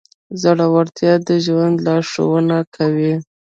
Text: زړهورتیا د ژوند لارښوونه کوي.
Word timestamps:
زړهورتیا 0.41 1.13
د 1.27 1.29
ژوند 1.45 1.75
لارښوونه 1.85 2.57
کوي. 2.75 3.13